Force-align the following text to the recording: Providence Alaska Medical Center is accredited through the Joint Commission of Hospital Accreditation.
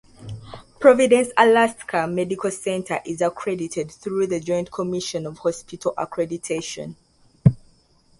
Providence 0.79 1.29
Alaska 1.37 2.07
Medical 2.07 2.49
Center 2.49 2.99
is 3.05 3.21
accredited 3.21 3.91
through 3.91 4.25
the 4.25 4.39
Joint 4.39 4.71
Commission 4.71 5.27
of 5.27 5.37
Hospital 5.37 5.93
Accreditation. 5.95 6.95